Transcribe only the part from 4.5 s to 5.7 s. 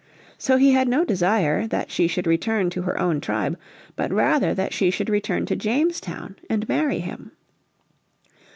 that she should return to